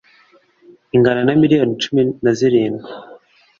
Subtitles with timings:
[0.95, 2.89] ingana na miliyoni cumi na zirindwi